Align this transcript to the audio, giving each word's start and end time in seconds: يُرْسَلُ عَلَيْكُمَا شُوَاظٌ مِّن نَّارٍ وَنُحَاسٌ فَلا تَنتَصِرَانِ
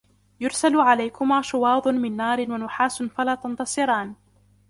يُرْسَلُ 0.39 0.79
عَلَيْكُمَا 0.79 1.41
شُوَاظٌ 1.41 1.87
مِّن 1.87 2.17
نَّارٍ 2.17 2.39
وَنُحَاسٌ 2.51 3.03
فَلا 3.03 3.35
تَنتَصِرَانِ 3.35 4.15